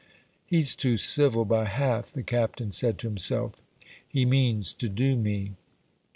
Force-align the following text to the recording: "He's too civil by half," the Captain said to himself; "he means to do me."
"He's 0.47 0.75
too 0.75 0.97
civil 0.97 1.45
by 1.45 1.65
half," 1.65 2.11
the 2.11 2.23
Captain 2.23 2.71
said 2.71 2.97
to 2.97 3.07
himself; 3.07 3.53
"he 4.07 4.25
means 4.25 4.73
to 4.73 4.89
do 4.89 5.15
me." 5.15 5.51